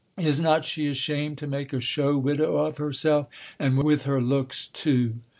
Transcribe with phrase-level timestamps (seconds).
[0.17, 3.27] "Is not she ashamed to make a show window of herself
[3.59, 5.17] and with her looks, too!"